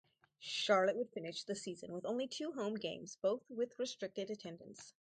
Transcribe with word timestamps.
Charlotte 0.39 0.95
would 0.97 1.11
finish 1.11 1.43
the 1.43 1.53
season 1.53 1.93
with 1.93 2.07
only 2.07 2.27
two 2.27 2.53
home 2.53 2.73
games 2.73 3.17
both 3.21 3.43
with 3.51 3.77
restricted 3.77 4.31
attendance. 4.31 4.95